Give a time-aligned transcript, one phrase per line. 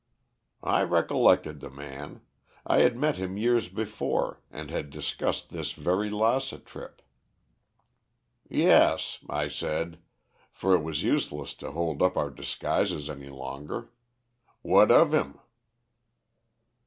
[0.63, 2.21] "I recollected the man.
[2.65, 7.03] I had met him years before, and had discussed this very Lassa trip.
[8.49, 9.99] "'Yes,' I said,
[10.51, 13.91] for it was useless to hold up our disguises any longer.
[14.63, 15.37] 'What of him?'